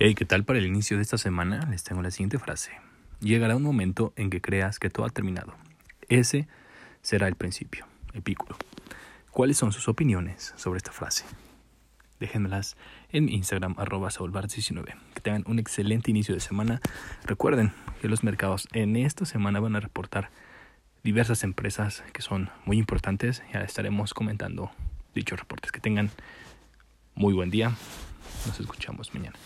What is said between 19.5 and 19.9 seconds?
van a